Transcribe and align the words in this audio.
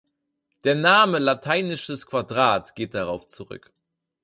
Der 0.63 0.73
Name 0.73 1.19
lateinisches 1.19 2.07
Quadrat 2.07 2.73
geht 2.73 2.95
darauf 2.95 3.27
zurück. 3.27 3.71